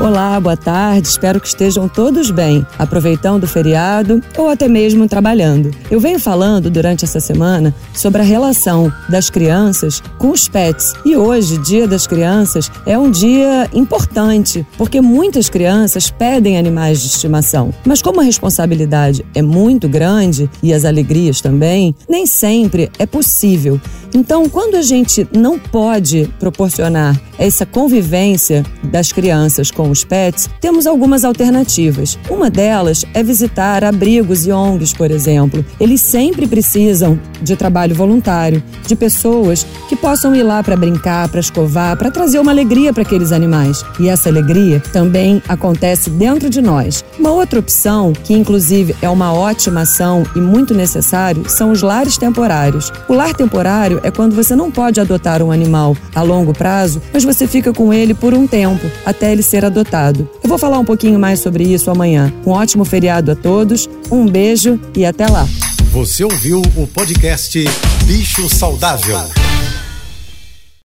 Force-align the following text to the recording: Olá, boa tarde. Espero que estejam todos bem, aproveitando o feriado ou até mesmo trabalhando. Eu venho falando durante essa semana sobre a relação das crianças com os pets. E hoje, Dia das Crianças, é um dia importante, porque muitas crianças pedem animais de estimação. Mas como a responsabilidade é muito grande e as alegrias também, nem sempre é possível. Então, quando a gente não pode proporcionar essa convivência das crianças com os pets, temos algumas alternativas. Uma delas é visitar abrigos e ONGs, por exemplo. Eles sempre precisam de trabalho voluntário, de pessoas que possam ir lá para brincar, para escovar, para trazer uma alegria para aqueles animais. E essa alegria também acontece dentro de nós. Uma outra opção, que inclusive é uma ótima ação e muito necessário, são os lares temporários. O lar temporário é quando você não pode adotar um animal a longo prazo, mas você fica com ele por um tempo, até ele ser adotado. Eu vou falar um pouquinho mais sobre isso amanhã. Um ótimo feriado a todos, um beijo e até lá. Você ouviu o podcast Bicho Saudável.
Olá, 0.00 0.40
boa 0.40 0.56
tarde. 0.56 1.08
Espero 1.08 1.38
que 1.38 1.46
estejam 1.46 1.86
todos 1.86 2.30
bem, 2.30 2.66
aproveitando 2.78 3.44
o 3.44 3.46
feriado 3.46 4.22
ou 4.38 4.48
até 4.48 4.66
mesmo 4.66 5.06
trabalhando. 5.06 5.70
Eu 5.90 6.00
venho 6.00 6.18
falando 6.18 6.70
durante 6.70 7.04
essa 7.04 7.20
semana 7.20 7.74
sobre 7.92 8.22
a 8.22 8.24
relação 8.24 8.90
das 9.10 9.28
crianças 9.28 10.02
com 10.16 10.30
os 10.30 10.48
pets. 10.48 10.94
E 11.04 11.18
hoje, 11.18 11.58
Dia 11.58 11.86
das 11.86 12.06
Crianças, 12.06 12.72
é 12.86 12.98
um 12.98 13.10
dia 13.10 13.68
importante, 13.74 14.66
porque 14.78 15.02
muitas 15.02 15.50
crianças 15.50 16.10
pedem 16.10 16.56
animais 16.56 17.02
de 17.02 17.08
estimação. 17.08 17.70
Mas 17.84 18.00
como 18.00 18.22
a 18.22 18.24
responsabilidade 18.24 19.22
é 19.34 19.42
muito 19.42 19.86
grande 19.86 20.48
e 20.62 20.72
as 20.72 20.86
alegrias 20.86 21.42
também, 21.42 21.94
nem 22.08 22.24
sempre 22.24 22.90
é 22.98 23.04
possível. 23.04 23.78
Então, 24.14 24.48
quando 24.48 24.74
a 24.74 24.82
gente 24.82 25.26
não 25.32 25.58
pode 25.58 26.28
proporcionar 26.38 27.20
essa 27.38 27.64
convivência 27.64 28.64
das 28.84 29.12
crianças 29.12 29.70
com 29.70 29.90
os 29.90 30.04
pets, 30.04 30.48
temos 30.60 30.86
algumas 30.86 31.24
alternativas. 31.24 32.18
Uma 32.28 32.50
delas 32.50 33.04
é 33.14 33.22
visitar 33.22 33.82
abrigos 33.82 34.46
e 34.46 34.52
ONGs, 34.52 34.92
por 34.92 35.10
exemplo. 35.10 35.64
Eles 35.78 36.00
sempre 36.02 36.46
precisam 36.46 37.18
de 37.40 37.56
trabalho 37.56 37.94
voluntário, 37.94 38.62
de 38.86 38.94
pessoas 38.94 39.66
que 39.88 39.96
possam 39.96 40.34
ir 40.34 40.42
lá 40.42 40.62
para 40.62 40.76
brincar, 40.76 41.28
para 41.28 41.40
escovar, 41.40 41.96
para 41.96 42.10
trazer 42.10 42.38
uma 42.38 42.50
alegria 42.50 42.92
para 42.92 43.02
aqueles 43.02 43.32
animais. 43.32 43.84
E 43.98 44.08
essa 44.08 44.28
alegria 44.28 44.80
também 44.92 45.42
acontece 45.48 46.10
dentro 46.10 46.50
de 46.50 46.60
nós. 46.60 47.04
Uma 47.18 47.30
outra 47.30 47.58
opção, 47.58 48.12
que 48.12 48.34
inclusive 48.34 48.94
é 49.00 49.08
uma 49.08 49.32
ótima 49.32 49.82
ação 49.82 50.24
e 50.36 50.40
muito 50.40 50.74
necessário, 50.74 51.48
são 51.48 51.70
os 51.70 51.82
lares 51.82 52.18
temporários. 52.18 52.92
O 53.08 53.14
lar 53.14 53.34
temporário 53.34 53.99
é 54.02 54.10
quando 54.10 54.34
você 54.34 54.54
não 54.54 54.70
pode 54.70 55.00
adotar 55.00 55.42
um 55.42 55.50
animal 55.50 55.96
a 56.14 56.22
longo 56.22 56.52
prazo, 56.52 57.00
mas 57.12 57.24
você 57.24 57.46
fica 57.46 57.72
com 57.72 57.92
ele 57.92 58.14
por 58.14 58.34
um 58.34 58.46
tempo, 58.46 58.90
até 59.04 59.32
ele 59.32 59.42
ser 59.42 59.64
adotado. 59.64 60.28
Eu 60.42 60.48
vou 60.48 60.58
falar 60.58 60.78
um 60.78 60.84
pouquinho 60.84 61.18
mais 61.18 61.40
sobre 61.40 61.64
isso 61.64 61.90
amanhã. 61.90 62.32
Um 62.46 62.50
ótimo 62.50 62.84
feriado 62.84 63.32
a 63.32 63.36
todos, 63.36 63.88
um 64.10 64.26
beijo 64.26 64.80
e 64.96 65.04
até 65.04 65.26
lá. 65.26 65.46
Você 65.92 66.22
ouviu 66.22 66.62
o 66.76 66.86
podcast 66.86 67.62
Bicho 68.06 68.48
Saudável. 68.48 69.18